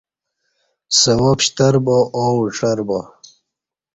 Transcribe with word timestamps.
سوا 1.01 1.31
پشتربا 1.37 1.97
آو 2.23 2.37
اُڄر 2.45 2.79
با 2.87 2.99